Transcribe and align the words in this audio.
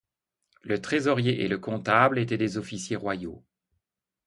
Le 0.63 0.81
trésorier 0.81 1.43
et 1.43 1.47
le 1.47 1.59
comptable 1.59 2.17
étaient 2.17 2.35
des 2.39 2.57
officiers 2.57 2.95
royaux. 2.95 3.43